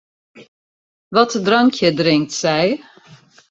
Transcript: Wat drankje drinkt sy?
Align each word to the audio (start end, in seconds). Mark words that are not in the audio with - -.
Wat 1.15 1.31
drankje 1.45 1.89
drinkt 1.99 2.33
sy? 2.41 2.61